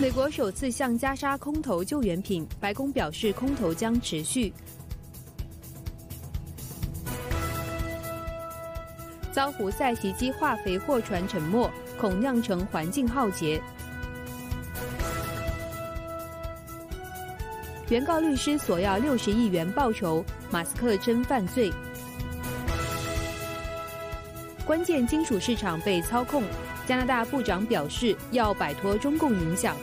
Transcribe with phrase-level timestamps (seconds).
[0.00, 4.52] 美国首次向加沙空投救援品，白宫表示空投将持续。
[9.32, 11.68] 遭胡塞袭击化肥货船沉没，
[11.98, 13.60] 恐酿成环境浩劫。
[17.88, 21.72] 原告律师索要六十亿元报酬，马斯克称犯罪。
[24.64, 26.44] 关键金属市场被操控。
[26.88, 29.76] 加拿大部长表示要摆脱中共影响。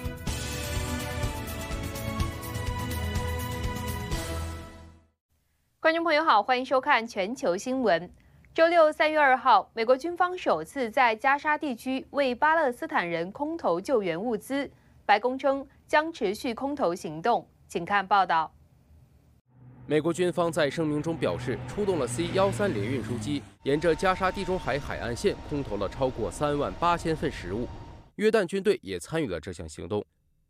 [5.80, 8.10] 观众朋友好，欢迎收看全球新闻。
[8.56, 14.68] 周六三月二号，美国军方首次在加沙地区为巴勒斯坦人空投救援物资，
[15.06, 17.48] 白宫称将持续空投行动。
[17.68, 18.52] 请看报道。
[19.88, 27.68] 美国军方在声明中表示，出动了 C 幺三零运输机，沿着加沙地中海海岸线空投了超过三万八千份食物。
[28.16, 30.04] 约旦军队也参与了这项行动。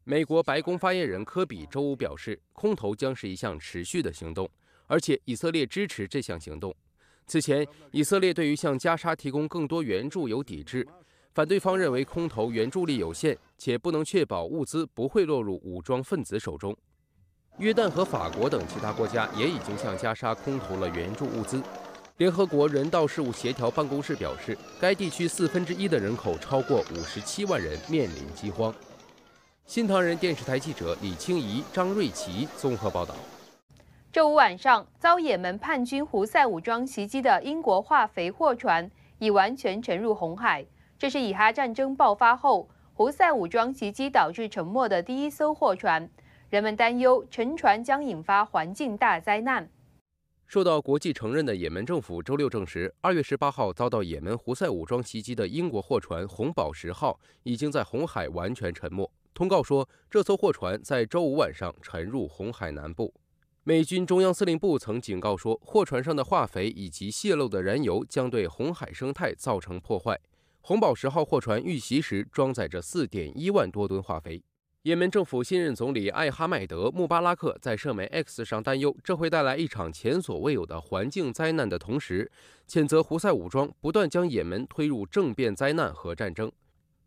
[0.06, 4.50] 美国白宫发言人科比周五表示，空投将是一项持续的行动，
[4.88, 6.74] 而且以色列支持这项行动。
[7.28, 10.88] 此前，以色列对于向加沙提供更多援助有抵制，
[11.34, 16.74] 反对方认为空投援助力有限，且不能确保物资不会落入武装分子手中。
[17.58, 21.64] 约旦和法国等其他国家也已经向加沙空投了援助物资。
[22.18, 28.74] 联合国人道事务协调办公室表示，该地区四分之一的人口超过五十七万人面临饥荒。
[29.66, 33.16] 新唐人电视台记者李清怡、张瑞琪综合报道。
[34.12, 38.90] 周五晚上，遭也门叛军胡塞武装袭击的英国化肥货船
[39.20, 40.66] 已完全沉入红海。
[40.98, 46.10] 这是以哈战争爆发后，胡塞武装袭击导致沉没的第一艘货船。
[46.56, 49.70] 人们担忧沉船将引发环境大灾难。
[50.48, 59.12] 受到国际承认的也门政府周六证实，二月十八号遭到也门胡塞武装袭击的英国货船“红宝石号”已经在红海完全沉没。
[59.34, 63.14] 通告说，这艘货船在周五晚上沉入红海南部。
[63.66, 70.18] 美军中央司令部曾警告说，货船上的化肥以及泄漏的燃油将对红海生态造成破坏。
[70.64, 74.42] “红宝石号”货船遇袭时装载着四点一万多吨化肥。
[74.86, 82.32] 也门政府新任总理艾哈迈德·穆巴拉克在社媒 X 上担忧，这会带来一场前所未有的环境灾难的同时，
[82.68, 86.52] 谴责胡塞武装不断将也门推入政变灾难和战争。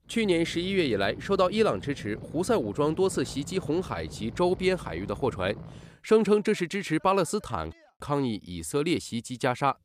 [0.09, 5.55] 去年十一月以来，受到伊朗支持，胡塞武装多次袭击红海及周边海域的货船，
[6.03, 9.77] 声称这是支持巴勒斯坦抗议以色列袭击加沙。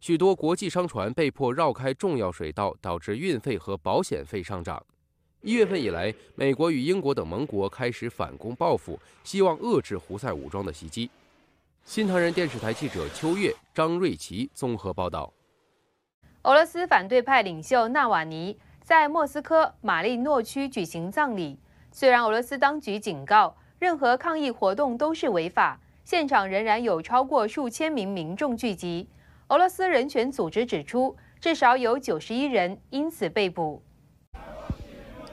[0.00, 4.82] 许多国际商船被迫绕开重要水道，导致运费和保险费上涨。
[5.46, 11.08] 一月份以来，美国与英国等盟国开始反攻报复，希望遏制胡塞武装的袭击。
[11.84, 15.32] 新唐人电视台记者邱月、张瑞琪综合报道。
[16.42, 21.56] 俄罗斯反对派领袖纳瓦尼在莫斯科马利诺区举行葬礼。
[21.92, 29.06] 虽然俄罗斯当局警告任何抗议活动都是违法，现场仍然有超过数千名民众聚集。
[29.46, 33.80] 俄罗斯人权组织指出，至少有九十一人因此被捕。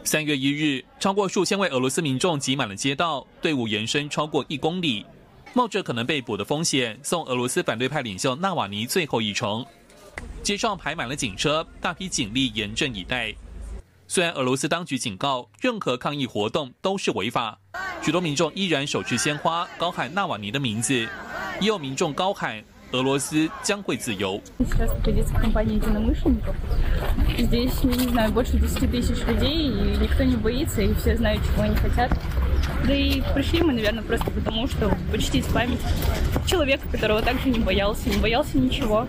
[0.06, 5.06] 三月一日，超过数千位俄罗斯民众挤满了街道，队伍延伸超过一公里，
[5.54, 9.66] 冒着可能被捕的风险，送俄罗斯反对派领袖纳瓦尼最后一程。
[10.44, 13.34] 街上排满了警车，大批警力严阵以待。
[14.06, 17.58] 虽然俄罗斯当局警告，任何抗议活动都是违法，
[18.02, 20.94] 许多民众依然手持鲜花，高喊纳瓦尼的名字，
[21.62, 22.62] 也有民众高喊。
[22.93, 24.41] 俄罗斯将会自由。
[24.59, 26.57] Сейчас находится компания единомышленников.
[27.37, 31.63] Здесь, не знаю, больше 10 тысяч людей, и никто не боится, и все знают, чего
[31.63, 32.11] они хотят.
[32.87, 35.81] Да и пришли мы, наверное, просто потому, что почтить память
[36.47, 39.07] человека, которого также не боялся, не боялся ничего.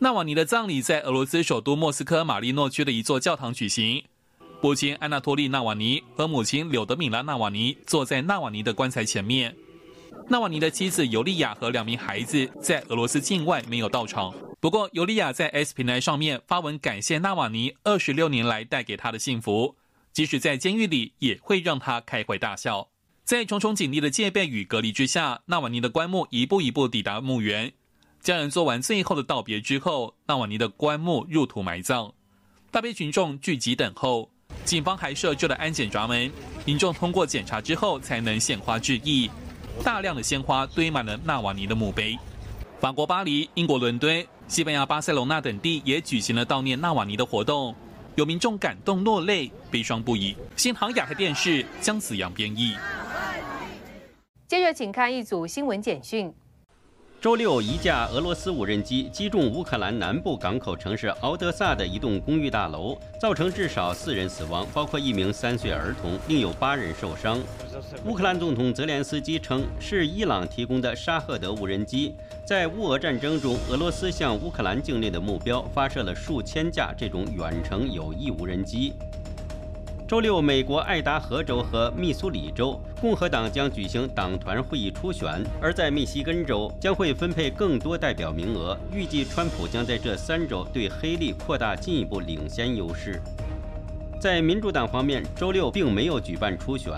[0.00, 4.04] 纳瓦尼的葬礼在俄罗斯首都莫斯科马利诺区的一座教堂举行。
[4.60, 9.54] 父亲安纳托利·纳瓦尼和母亲柳德米拉·纳瓦尼坐在纳瓦尼的棺材前面。
[10.33, 14.33] 纳瓦尼的妻子尤利亚和两名孩子在俄罗斯境外没有到场。
[14.59, 19.75] 不过，尤利亚在 S 平台上面发文感谢纳瓦尼二十六年来带给他的幸福，
[20.11, 22.89] 即使在监狱里也会让他开怀大笑。
[23.23, 27.71] 在重重警力的戒备与隔离之下，纳瓦尼的棺木一步一步抵达墓园。
[28.19, 32.11] 家人做完最后的道别之后，纳瓦尼的棺木入土埋葬。
[32.71, 34.31] 大批群众聚集等候，
[34.65, 36.31] 警方还设置了安检闸门，
[36.65, 39.29] 民众通过检查之后才能献花致意。
[39.81, 42.17] 大量的鲜花堆满了纳瓦尼的墓碑。
[42.79, 47.73] 法国巴黎、英国伦敦、西班牙巴塞隆纳等地也举行了悼念纳瓦尼的活动，
[48.15, 50.35] 有民众感动落泪，悲伤不已。
[50.57, 52.75] 新航亚太电视姜子阳编译。
[54.47, 56.31] 接着，请看一组新闻简讯。
[57.23, 67.39] 周六，一架俄罗斯无人机击中乌克兰南部港口城市敖德萨的一栋公寓大楼，造成至少四人死亡，包括一名三岁儿童，另有八人受伤。
[68.03, 72.13] 乌克兰总统泽连斯基称，是伊朗提供的沙赫德无人机。
[72.43, 78.91] 在乌俄战争中，俄罗斯向乌克兰境内的目标发射了数千架这种远程有翼无人机。
[80.05, 88.77] 周六，美国爱达荷州和密苏里州共和党将举行党团会议初选，而在密西根州将会分配更多代表名额。
[88.91, 93.21] 预计川普将在这三州对黑利扩大进一步领先优势。
[94.19, 96.91] 在民主党方面，周六并没有举办初选。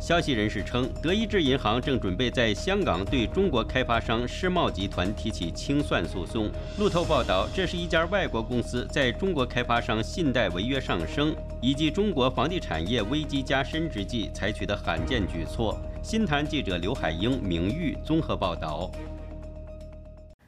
[0.00, 6.48] 消息人士称，德意志银行正准备在香港对中国开发商世茂集团提起清算诉讼。
[6.78, 15.76] 路透报道，这是一家外国公司在中国开发商信贷违约上升以及中国房地产业危机加深之际采取的罕见举措。
[16.00, 18.90] 新谈记者刘海英、名誉综合报道。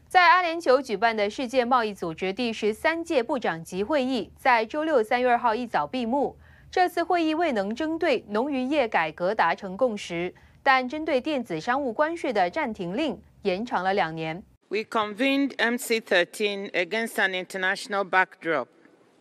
[0.08, 6.38] 在阿联酋举办的世界贸易组织第十三届部长级会议在周六三月二号一早闭幕。
[6.70, 10.32] 这次会议未能针对农渔业改革达成共识，
[10.62, 14.40] 但针对电子商务关税的暂停令延长了两年。
[14.68, 18.68] We convened MC13 against an international backdrop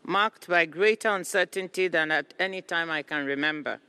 [0.06, 3.80] marked by greater uncertainty than at any time I can remember.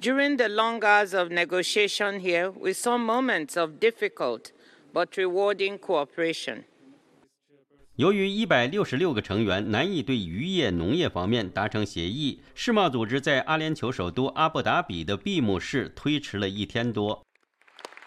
[0.00, 4.52] During the long hours of negotiation here, we saw moments of difficult
[4.94, 6.64] but rewarding cooperation.
[7.98, 17.20] 由于一百六十六个成员难以对渔业、农业方面达成协议，世贸组织在阿联酋首都阿布达比的闭幕式推迟了一天多。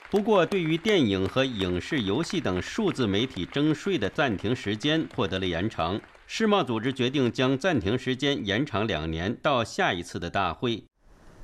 [0.10, 6.00] 不过，对于电影和影视、游戏等数字媒体征税的暂停时间获得了延长。
[6.26, 10.82] 世贸组织决定将暂停时间延长两年，到下一次的大会。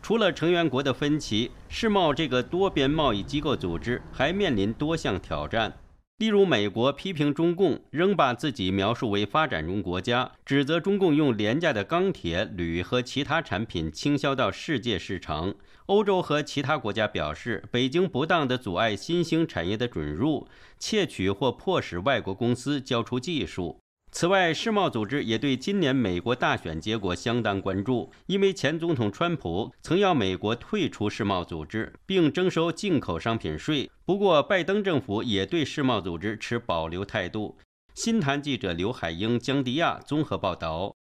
[0.02, 5.74] 除了成员国的分歧，世贸这个多边贸易机构组织还面临多项挑战。
[6.18, 15.54] 例如，美国批评中共仍把自己描述为发展中国家，指责中共用廉价的钢铁、铝和其他产品倾销到世界市场。
[15.86, 20.48] 欧洲和其他国家表示，北京不当地阻碍新兴产业的准入，
[20.80, 23.78] 窃取或迫使外国公司交出技术。
[24.20, 33.88] 此外，世贸组织也对今年美国大选结果相当关注，因为前总统川普曾要美国退出世贸组织，并征收进口商品税。
[34.08, 37.56] 不过，拜登政府也对世贸组织持保留态度。
[37.94, 40.96] 新谈记者刘海英、江迪亚综合报道。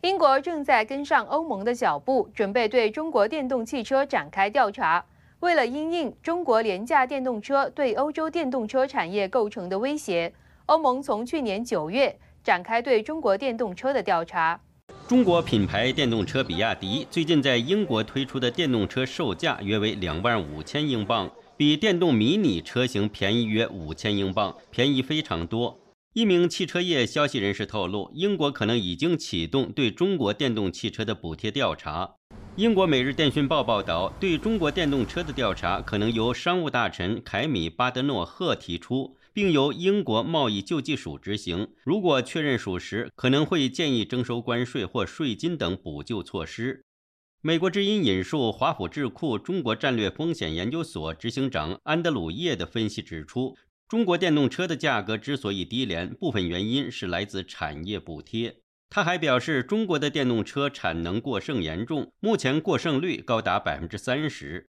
[0.00, 5.06] 英国正在跟上欧盟的脚步，准备对中国电动汽车展开调查。
[5.38, 10.34] 为了因应中国廉价电动车对欧洲电动车产业构成的威胁，
[10.66, 12.18] 欧盟从去年九月。
[12.42, 14.60] 展开对中国电动车的调查。
[15.06, 25.80] 中国品牌电动车比亚迪最近在英国推出的电动车售价约为两万五千英镑，比电动迷你车型便宜约五千英镑，便宜非常多。
[26.12, 32.16] 一名汽车业消息人士透露，英国可能已经启动对中国电动汽车的补贴调查。
[32.56, 39.16] 英国《每日电讯报》报道，对中国电动车的调查可能由商务大臣凯米·巴德诺赫提出。
[39.32, 41.68] 并由英国贸易救济署执行。
[41.84, 46.84] 如果确认属实，可能会建议征收关税或税金等补救措施。
[47.42, 53.56] 美国之音引述华府智库中国战略风险研究所执行长安德鲁叶的分析指出，
[53.88, 58.56] 中国电动车的价格之所以低廉，部分原因是来自产业补贴。
[58.90, 64.68] 他还表示，中国的电动车产能过剩严重，目前过剩率高达百分之三十。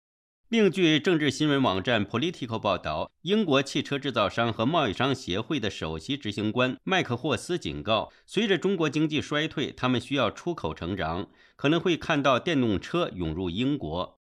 [0.50, 14.18] 另据政治新闻网站 Politico 报道，英国汽车制造商和贸易商协会的首席执行官麦克霍斯警告，随着中国经济衰退，他们需要出口成长，可能会看到电动车涌入英国。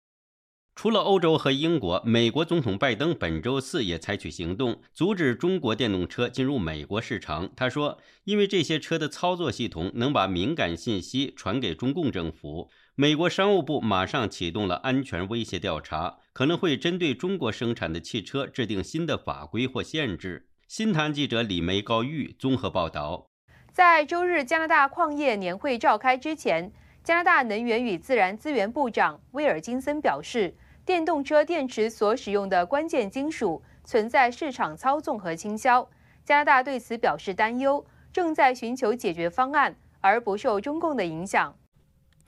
[0.75, 7.51] 除了欧洲和英国，美国总统拜登本周四也采取行动，阻止中国电动车进入美国市场。
[7.57, 12.71] 他说，因为这些车的操作系统能把敏感信息传给中共政府。
[13.01, 20.49] 美国商务部马上启动了安全威胁调查，可能会针对中国生产的汽车制定新的法规或限制。
[20.67, 23.29] 新谈记者李梅、高玉综合报道。
[23.71, 26.73] 在周日加拿大矿业年会召开之前，
[27.05, 35.89] 加拿大能源与自然资源部长威尔金森表示，电动车电池所使用的关键金属存在市场操纵和倾销。
[36.25, 41.55] 加拿大对此表示担忧，正在寻求解决方案，而不受中共的影响。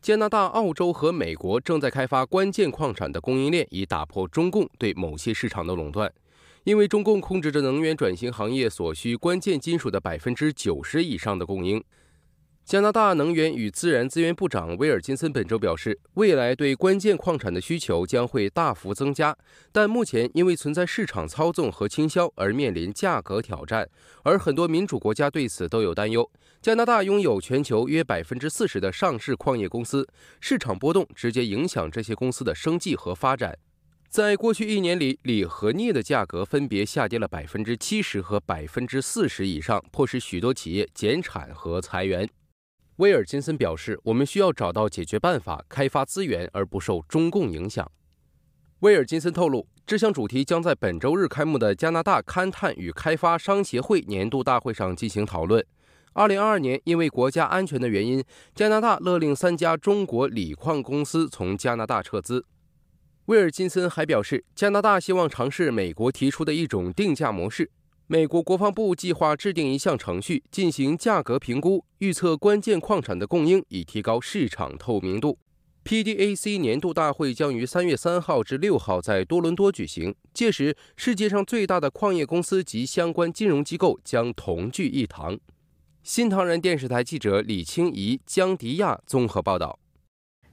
[0.02, 6.11] 加拿大、澳洲和美国正在开发关键矿产的供应链，以打破中共对某些市场的垄断。
[6.64, 11.85] 因为中共控制着能源转型行业所需关键金属的百分之九十以上的供应。
[12.64, 19.37] 加拿大能源与自然资源部长威尔金森本周表示，未来对关键矿产的需求将会大幅增加，
[19.73, 23.88] 但目前因为存在市场操纵和倾销而面临价格挑战，
[24.23, 26.31] 而很多民主国家对此都有担忧。
[26.62, 30.07] 加拿大拥有全球约百分之四十的上市矿业公司，
[30.40, 33.59] 市场波动直接影响这些公司的生计和发展。
[34.09, 42.29] 在过去一年里，锂和镍的价格分别下跌了百分之七十和百分之四十以上，迫使许多企业减产和裁员。
[43.00, 47.90] 威尔金森表示：“我们需要找到解决办法，开发资源，而不受中共影响。”
[48.80, 55.64] 威尔金森透露，这项主题将在本周日开幕的加拿大勘探与开发商协会年度大会上进行讨论。
[56.12, 58.23] 二零二二年，因为国家安全的原因，
[58.54, 62.45] 加拿大勒令三家中国锂矿公司从加拿大撤资。
[63.26, 67.71] 威尔金森还表示，加拿大希望尝试美国提出的一种定价模式。
[68.12, 75.38] 美国国防部计划制定一项程序，进行价格评估，预测关键矿产的供应，以提高市场透明度。
[75.85, 85.38] PDAC 年度大会将于三月三号至六号在多伦多举行，届时世界上最大的矿业公司及相关金融机构将同聚一堂。
[86.02, 89.79] 新唐人电视台记者李清怡、江迪亚综合报道。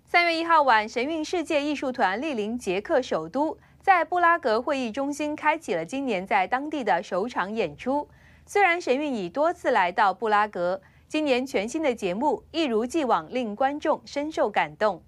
[0.05, 3.57] 三月一号晚，神韵世界艺术团莅临捷克首都。
[3.87, 8.05] 在布拉格会议中心开启了今年在当地的首场演出。
[8.45, 15.01] 虽然神韵已多次来到布拉格，今年全新的节目一如既往令观众深受感动。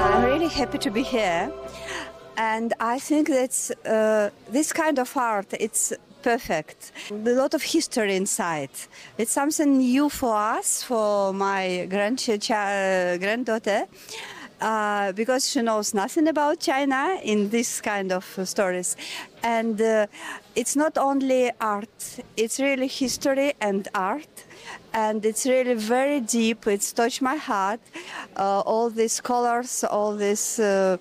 [0.00, 1.50] I'm really happy to be here,
[2.36, 6.92] and I think that uh, this kind of art it's perfect.
[7.10, 8.70] A lot of history inside.
[9.16, 13.88] It's something new for us, for my grandchild, granddaughter
[14.60, 18.96] uh, because she knows nothing about China in this kind of stories.
[19.42, 20.06] And uh,
[20.54, 24.28] it's not only art, it's really history and art.
[24.92, 26.66] And it's really very deep.
[26.66, 27.80] It's touched my heart.
[28.36, 30.96] Uh, all these colors, all this uh,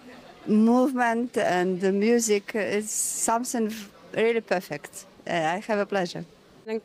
[0.46, 3.74] movement and the music, it's something
[4.14, 5.06] really perfect.
[5.28, 6.26] Uh, I have a pleasure.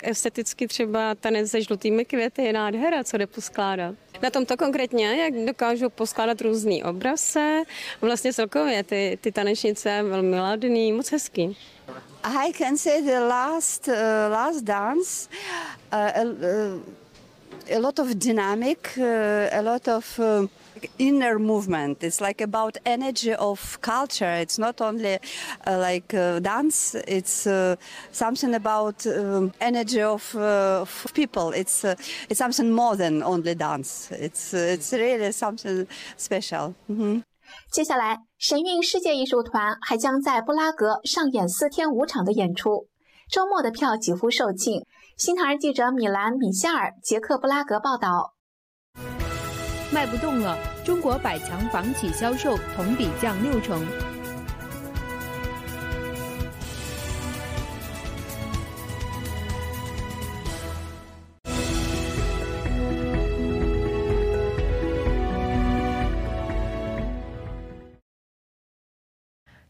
[0.03, 3.95] Esteticky třeba tanec se žlutými květy je nádhera, co jde poskládat.
[4.23, 7.63] Na tomto konkrétně, jak dokážu poskládat různý obraze,
[8.01, 11.57] vlastně celkově ty, ty tanečnice velmi ladný, moc hezký.
[12.25, 13.95] I can say the last uh,
[14.31, 15.29] last dance,
[15.93, 20.49] uh, uh, a lot of dynamic, uh, a lot of uh,
[20.99, 22.03] inner movement.
[22.03, 24.33] It's like about energy of culture.
[24.41, 25.19] It's not only
[25.67, 26.95] uh, like uh, dance.
[27.07, 27.77] It's uh,
[28.13, 31.53] something about um, energy of, uh, of, people.
[31.53, 31.85] It's
[32.29, 34.11] it's something more than only dance.
[34.11, 35.87] It's it's really something
[36.17, 36.75] special.
[36.89, 37.23] Mm-hmm.
[37.71, 42.89] 接下来，神韵世界艺术团还将在布拉格上演四天五场的演出，
[43.31, 44.85] 周末的票几乎售罄。
[45.19, 48.35] 新唐人记者米兰·米夏尔，捷克布拉格报道。
[49.93, 53.87] 卖不动了，中国百强房企销售同比降六成。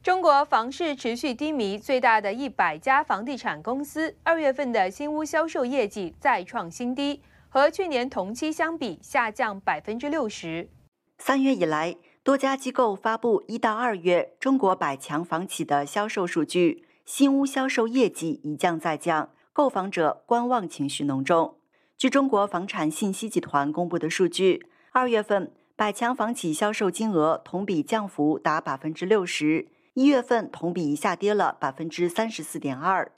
[0.02, 7.22] 中国房市持续低迷，最大的一百家房地产公司二月份的新屋销售业绩再创新低。
[7.50, 10.66] 和去年同期相比，下降百分之六十。
[11.24, 21.54] 三月以来，多家机构发布一到二月中国百强房企的销售数据，新屋销售业绩一降再降，购房者观望情绪浓重。
[21.96, 33.12] 据中国房产信息集团公布的数据，二月份百强房企销售金额同比降幅达百分之六十，一月份同比下跌了百分之三十四点二。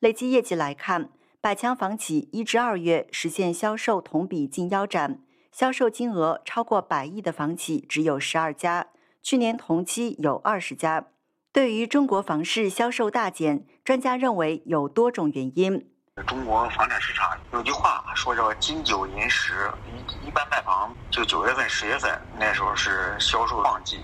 [0.00, 1.10] 累计业绩来看。
[1.40, 5.18] 百强房企一至二月实现销售同比近腰斩，
[5.54, 8.88] 销售金额超过百亿的房企只有十二家，
[9.22, 11.04] 去年同期有二十家。
[11.52, 15.88] 对于中国房市销售大减，专家认为有多种原因。
[16.26, 24.00] 中国房产市场有句话说叫“金九银十”，一一般卖房就九月份、十月份那时候是销售旺季，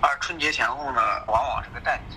[0.00, 2.16] 而春节前后呢，往往是个淡季，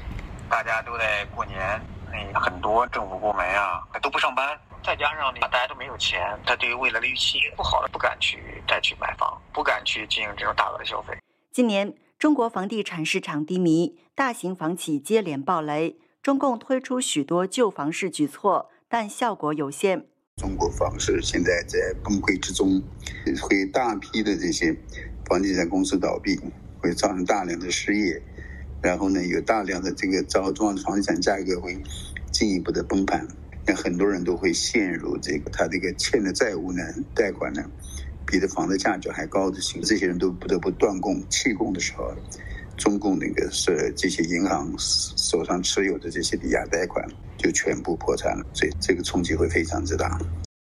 [0.50, 1.86] 大家都在过年，
[2.32, 4.58] 那很多政府部门啊都不上班。
[4.88, 11.14] 再加上呢，大家都没有钱，他对于未来的预期不好了，不敢去再去买房，不敢去进行这种大额的消费。
[11.52, 20.06] 今年中国房地产市场低迷，大型房企接连暴雷，中共推出许多救房市举措，但效果有限。
[20.38, 22.82] 中国房市现在在崩溃之中，
[23.42, 24.74] 会大批的这些
[25.26, 26.40] 房地产公司倒闭，
[26.80, 28.22] 会造成大量的失业，
[28.82, 31.78] 然后呢，有大量的这个造中房地产价格会
[32.32, 33.28] 进一步的崩盘。
[33.68, 36.82] 那很多人都会陷入这个他这个欠的债务呢，
[37.14, 37.62] 贷款呢，
[38.26, 42.16] 比这房子价值还高的情况，这些人都不得不断供弃供的时候，
[42.78, 47.06] 中共那个是这些银行手上持有的这些抵押贷款
[47.38, 50.18] 就全部破产了，所以这个冲击会非常之大。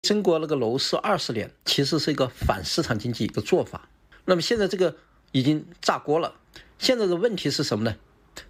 [0.03, 3.89] 中国那个楼市二十年其实是一个反市场经济一个做法，
[4.25, 4.96] 那么现在这个
[5.31, 6.36] 已经炸锅了。
[6.77, 7.96] 现在的问题是什么呢？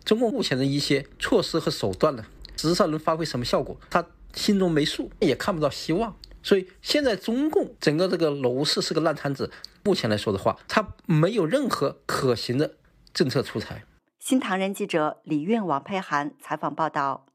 [0.03, 2.25] 中共目前的一些措施和手段呢，
[2.57, 3.79] 实际上能发挥什么效果？
[3.89, 6.15] 它心中没数，也看不到希望。
[6.43, 9.51] 所以现在中共整个这个楼市是个烂摊子。
[9.83, 12.75] 目前来说的话，它没有任何可行的
[13.13, 13.83] 政策出台。
[14.19, 17.25] 新唐人记者李苑、王佩涵采访报道。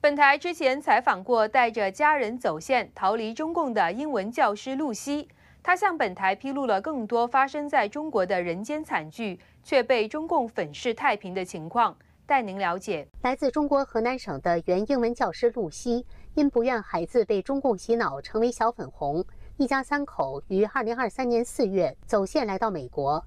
[0.00, 5.28] 本台之前采访过带着家人走线逃离中共的英文教师露西，
[5.62, 11.96] 她向本台披露了更多发生在中国的人间惨剧，却被中共粉饰太平的情况。
[12.26, 13.06] 带您了解。
[13.22, 19.24] 来自中国河南省的原英文教师露西，因不愿孩子被中共洗脑成为小粉红，
[19.56, 23.22] 一家三口于二零二三年四月走线来到美国。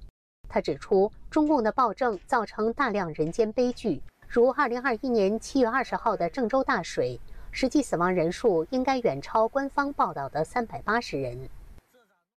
[0.50, 4.02] 他指出，中共的暴政造成大量人间悲剧。
[4.28, 7.20] 如二零二一年七月二十号的郑州大水，
[7.52, 11.38] 实际死亡人数应该远超官方报道的三百八十人。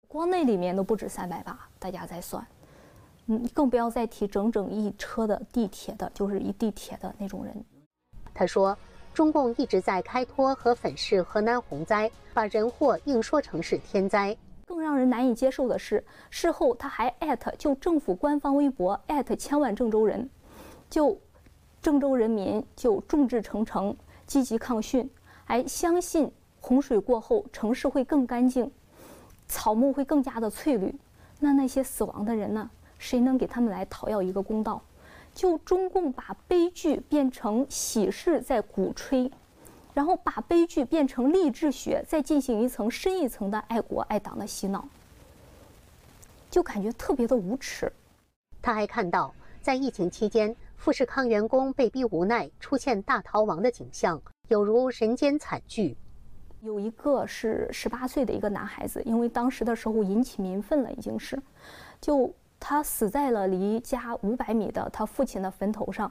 [0.07, 2.45] 光那里面都不止三百八，大家再算，
[3.27, 7.65] 嗯，更不要再提整整一车的地铁的，就是一地铁的那种人。
[8.33, 8.77] 他说，
[9.13, 14.35] 中共一直在开脱和粉饰河南洪灾，把人祸硬说成是天灾。
[14.65, 20.29] 更让人难以接受的是，事后他还艾特就政府官方微博艾特千万郑州人，
[20.89, 21.17] 就。
[21.81, 23.97] 郑州人民就众志成城，
[24.27, 25.09] 积极抗汛，
[25.43, 28.71] 还相信洪水过后城市会更干净，
[29.47, 30.93] 草木会更加的翠绿。
[31.39, 32.69] 那那些死亡的人呢？
[33.01, 34.79] 谁能给他们来讨要一个公道？
[35.33, 39.31] 就中共把悲剧变成喜事在鼓吹，
[39.95, 44.87] 然后把悲剧变成励志学，再进行一层深一层的爱国爱党的洗脑，
[46.51, 47.91] 就感觉特别的无耻。
[48.61, 50.55] 他还看到，在疫情期间。
[50.75, 55.95] 富士康员工被逼无奈出现大逃亡的景象，有如人间惨剧。
[56.61, 61.39] 有一个是十八岁的一个男孩子，因为当时的时候引起民愤了，已经是，
[62.01, 66.09] 就他死在了离家五百米的他父亲的坟头上。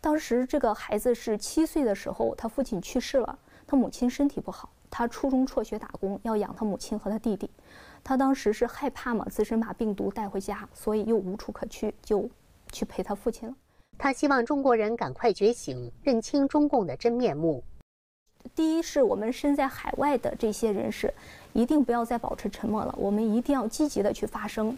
[0.00, 7.50] 当时这个孩子是七岁的时候，他父亲去世了，他母亲身体不好，他初中辍学打工，要养他母亲和他弟弟。
[8.02, 12.28] 他当时是害怕嘛，自身把病毒带回家，所以又无处可去，就
[12.72, 13.54] 去陪他父亲了。
[13.98, 17.62] 他希望中国人赶快觉醒，认清中共的真面目。
[18.54, 21.12] 第一，是我们身在海外的这些人士，
[21.52, 24.76] 一定不要再保持沉默了，我们一定要积极的去发声，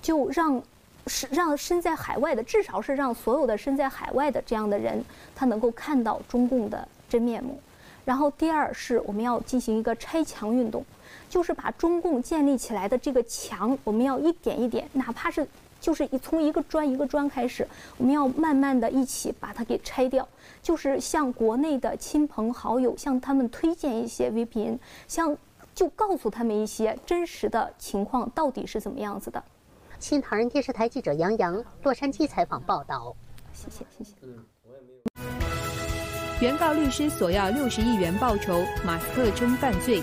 [0.00, 0.62] 就让
[1.06, 7.60] 是让身在海外的，至少是让所有的身在海外的这样的人，他能够看到中共的真面目。
[8.04, 10.84] 然后，第二是我们要进行一个拆墙运动，
[11.28, 15.46] 就是把中共建立起来的这个墙，我们要一点一点，哪怕是。
[15.80, 20.28] 就是从一个砖一个砖开始，我们要慢慢的一起把它给拆掉。
[20.62, 25.34] 就是向国内的亲朋好友，向他们推荐一些 VPN，向
[25.74, 29.42] 就告诉他们一些真实的情况到底是怎么样子的。
[30.00, 33.14] 新唐人电视台记者杨洋，洛杉矶采访报道。
[33.52, 34.14] 谢谢谢谢。
[34.22, 36.40] 嗯，我也没有。
[36.40, 40.02] 原告律师索要六十亿元报酬，马斯克称犯罪。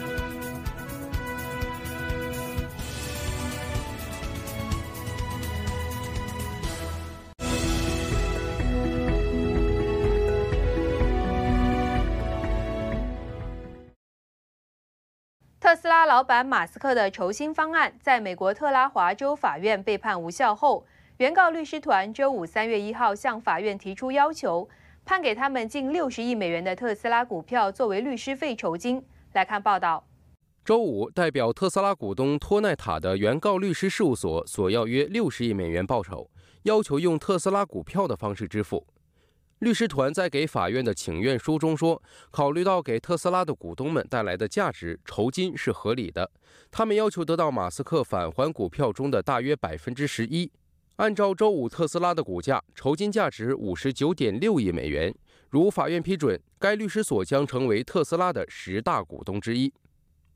[15.67, 20.86] 特斯拉老板马斯克的酬薪方案在美国特拉华州法院被判无效后，
[21.17, 24.69] 原告律师团周五三月一号向法院提出要求，
[25.03, 29.03] 判给他们近六十亿美元的特斯拉股票作为律师费酬金。
[29.34, 30.08] 来看报道。
[30.63, 36.32] 周五，代表特斯拉股东托奈塔的原告律师事务所索要约六十亿美元报酬，
[36.63, 38.88] 要求用特斯拉股票的方式支付。
[39.60, 46.30] 律师团在给法院的请愿书中说，考虑到给特斯拉的股东们带来的价值，酬金是合理的。
[46.70, 50.52] 他们要求得到马斯克返还股票中的大约百分之十一。
[50.98, 55.12] 按照周五特斯拉的股价，酬金价值五十九点六亿美元。
[55.50, 59.74] 如法院批准，该律师所将成为特斯拉的十大股东之一。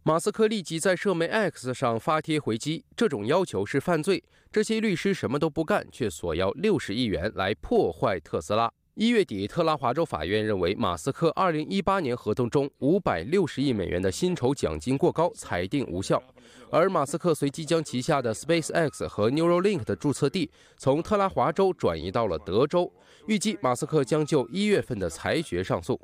[0.02, 4.24] 马斯克立即在社媒 X 上发帖回击：“这种要求是犯罪。
[4.52, 16.22] 这些律师什么都不干，却索要六十亿元来破坏特斯拉。”一月底，特拉华州法院认为马斯克2018年合同中560亿美元的薪酬奖金过高，裁定无效。
[16.70, 22.92] 而马斯克随即将旗下的 SpaceX 和 Neuralink 的注册地从特拉华州转移到了德州。
[23.28, 26.00] 预计马斯克将就一月份的裁决上诉。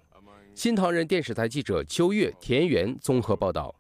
[0.55, 3.75] 新唐人电视台记者邱月、田园综合报道。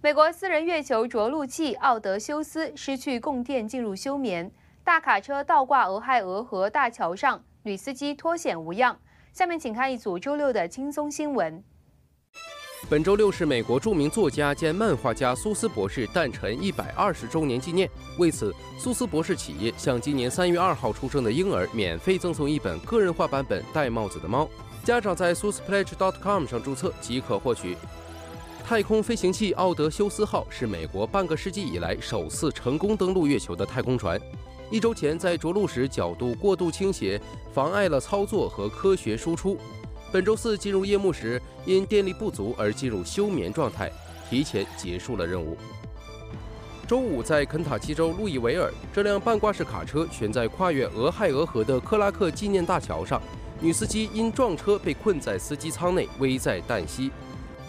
[0.00, 4.50] 美国私人月球着陆器奥德修斯失去供电进入休眠，
[4.84, 8.98] 大卡车倒挂俄亥俄河大桥上，女司机脱险无恙。
[9.32, 11.62] 下面请看一组周六的轻松新闻。
[12.88, 24.44] 本周六是美国著名作家兼漫画家苏斯博士诞辰一百二十周年纪念，为此，苏斯博士企业向今年三月二号出生的婴儿免费赠送一本个人化版本《戴帽子的猫》，
[24.86, 27.76] 家长在 suspledge.com 上注册即可获取。
[28.64, 34.18] 太空飞行器奥德修斯号是美国半个世纪以来首次成功登陆月球的太空船。
[34.70, 37.20] 一周前在着陆时角度过度倾斜，
[37.52, 39.58] 妨碍了操作和科学输出。
[40.12, 43.90] 本周四进入夜幕时，因电力不足而进入休眠状态，
[44.28, 45.56] 提前结束了任务。
[46.86, 53.20] 周五在肯塔基州路易维尔，这辆半挂式卡车悬在跨越俄亥俄河的克拉克纪念大桥上，
[53.60, 57.10] 女司机因撞车被困在司机舱内，危在旦夕。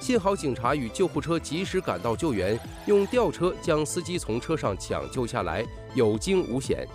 [0.01, 6.87] 幸好警察与救护车及时赶到救援，用吊车将司机从车上抢救下来，有惊无险。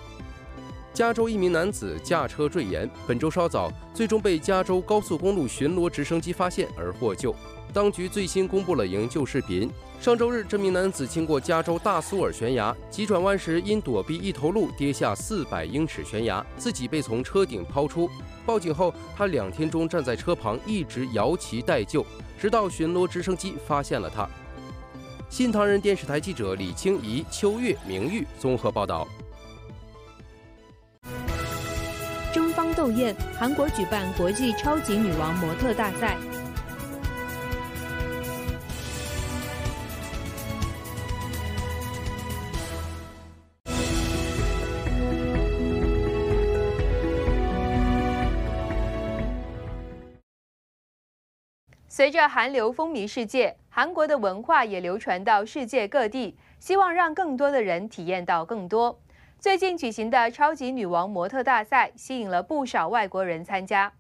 [0.93, 7.33] 加州一名男子驾车坠岩，本周稍早最终被加州高速公路巡逻直升机发现而获救。
[7.73, 9.71] 当局最新公布了营救视频。
[10.01, 18.11] 上周日，这名男子经过加州大苏尔悬崖，急转弯时因躲避一头鹿跌下四百英尺悬崖，自己被从车顶抛出。
[18.47, 22.07] 报警后，他两天中站在车旁一直摇旗待救。
[22.39, 24.29] 直到巡逻直升机发现了他。
[25.29, 29.09] 新唐人电视台记者李清怡、秋月、明玉综合报道。
[32.33, 36.17] 争芳斗艳，韩国举办国际超级女王模特大赛。
[51.97, 59.01] 随着韩流风靡世界，韩国的文化也流传到世界各地，希望让更多的人体验到更多。
[59.39, 63.91] 最近举行的超级女王模特大赛吸引了不少外国人参加。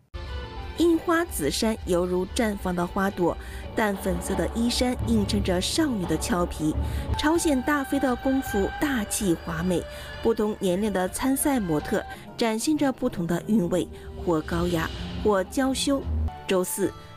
[0.77, 3.35] 樱花紫衫犹如绽放的花朵，
[3.75, 6.75] 淡粉色的衣衫映衬着少女的俏皮，
[7.19, 9.83] 朝鲜大飞的功夫大气华美。
[10.23, 12.05] 不同年龄的参赛模特
[12.37, 13.89] 展现着不同的韵味，
[14.23, 14.87] 或高雅，
[15.25, 16.03] 或娇羞。
[16.47, 16.93] 周四。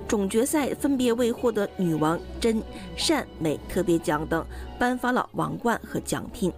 [0.08, 2.62] 总决赛分别为获得女王真
[2.96, 4.44] 善美特别奖等
[4.78, 6.52] 颁发了王冠和奖品。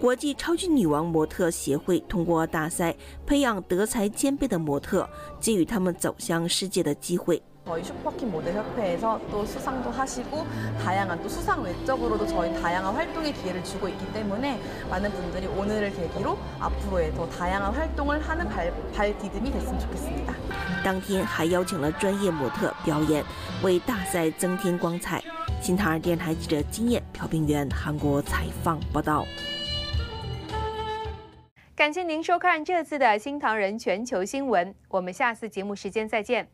[0.00, 5.08] 国际超级女王模特协会通过大赛培养德才兼备的模特，
[5.38, 7.40] 给予他们走向世界的机会。
[7.65, 10.45] 저희 슈퍼킨 모델 협회에서 또 수상도 하시고
[10.83, 16.37] 다양한 또 수상 외적으로도 저희 다양한 활동의 기회를 주고 있기 때문에 많은 분들이 오늘을 계기로
[16.59, 20.35] 앞으로의 더 다양한 활동을 하는 발, 발디듬이 됐으면 좋겠습니다.
[20.83, 23.25] 当天还邀请了专业模特表演，
[23.63, 25.23] 为大赛增添光彩。
[25.59, 29.25] 新唐人电台记者金燕朴炳元韩国采访报道。
[31.75, 36.47] 感谢您收看这次的新唐人全球新闻，我们下次节目时间再见。